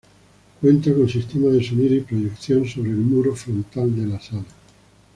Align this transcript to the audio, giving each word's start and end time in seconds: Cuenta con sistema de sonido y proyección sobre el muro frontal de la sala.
Cuenta 0.59 0.91
con 0.95 1.07
sistema 1.07 1.49
de 1.51 1.63
sonido 1.63 1.93
y 1.93 1.99
proyección 1.99 2.67
sobre 2.67 2.89
el 2.89 2.95
muro 2.95 3.35
frontal 3.35 3.95
de 3.95 4.07
la 4.07 4.19
sala. 4.19 4.45